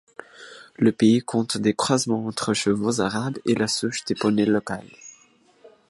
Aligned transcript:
Le 0.77 0.91
pays 0.91 1.19
compte 1.19 1.59
des 1.59 1.75
croisements 1.75 2.25
entre 2.25 2.55
chevaux 2.55 3.01
arabes 3.01 3.37
et 3.45 3.53
la 3.53 3.67
souche 3.67 4.03
de 4.05 4.15
poneys 4.15 4.47
locale. 4.47 4.89